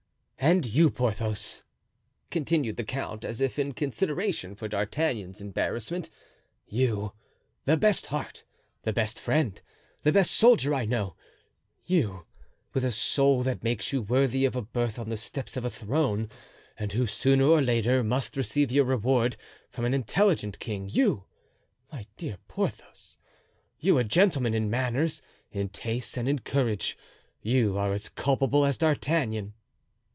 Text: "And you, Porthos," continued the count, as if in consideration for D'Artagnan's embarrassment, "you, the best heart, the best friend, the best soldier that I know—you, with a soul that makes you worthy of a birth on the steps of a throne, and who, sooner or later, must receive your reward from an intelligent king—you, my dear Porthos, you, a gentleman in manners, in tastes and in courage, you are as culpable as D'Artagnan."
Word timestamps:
"And 0.43 0.65
you, 0.65 0.89
Porthos," 0.89 1.61
continued 2.31 2.75
the 2.75 2.83
count, 2.83 3.23
as 3.23 3.41
if 3.41 3.59
in 3.59 3.73
consideration 3.73 4.55
for 4.55 4.67
D'Artagnan's 4.67 5.39
embarrassment, 5.39 6.09
"you, 6.65 7.13
the 7.65 7.77
best 7.77 8.07
heart, 8.07 8.43
the 8.81 8.91
best 8.91 9.19
friend, 9.21 9.61
the 10.01 10.11
best 10.11 10.31
soldier 10.31 10.71
that 10.71 10.77
I 10.77 10.85
know—you, 10.85 12.25
with 12.73 12.83
a 12.83 12.91
soul 12.91 13.43
that 13.43 13.63
makes 13.63 13.93
you 13.93 14.01
worthy 14.01 14.43
of 14.45 14.55
a 14.55 14.63
birth 14.63 14.97
on 14.97 15.09
the 15.09 15.15
steps 15.15 15.55
of 15.57 15.63
a 15.63 15.69
throne, 15.69 16.27
and 16.75 16.91
who, 16.91 17.05
sooner 17.05 17.45
or 17.45 17.61
later, 17.61 18.03
must 18.03 18.35
receive 18.35 18.71
your 18.71 18.85
reward 18.85 19.37
from 19.69 19.85
an 19.85 19.93
intelligent 19.93 20.57
king—you, 20.57 21.23
my 21.91 22.07
dear 22.17 22.39
Porthos, 22.47 23.19
you, 23.79 23.99
a 23.99 24.03
gentleman 24.03 24.55
in 24.55 24.71
manners, 24.71 25.21
in 25.51 25.69
tastes 25.69 26.17
and 26.17 26.27
in 26.27 26.39
courage, 26.39 26.97
you 27.43 27.77
are 27.77 27.93
as 27.93 28.09
culpable 28.09 28.65
as 28.65 28.79
D'Artagnan." 28.79 29.53